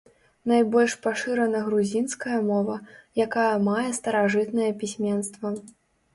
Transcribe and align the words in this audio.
Найбольш 0.51 0.95
пашырана 1.03 1.59
грузінская 1.67 2.39
мова, 2.47 2.77
якая 3.27 3.53
мае 3.69 3.85
старажытнае 4.01 4.71
пісьменства. 4.83 5.47